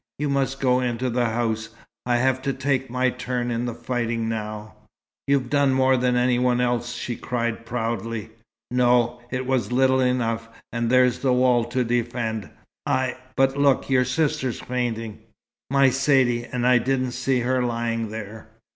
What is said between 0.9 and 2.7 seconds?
the house, I have to